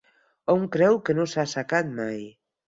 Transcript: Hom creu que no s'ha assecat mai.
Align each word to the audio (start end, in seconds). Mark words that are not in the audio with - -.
Hom 0.53 0.63
creu 0.77 0.97
que 1.11 1.17
no 1.19 1.27
s'ha 1.35 1.45
assecat 1.45 1.95
mai. 2.03 2.21